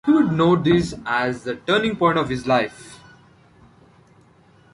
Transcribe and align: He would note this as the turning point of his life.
He 0.03 0.11
would 0.11 0.31
note 0.31 0.63
this 0.63 0.95
as 1.05 1.43
the 1.43 1.57
turning 1.57 1.95
point 1.95 2.17
of 2.17 2.27
his 2.29 2.47
life. 2.47 2.99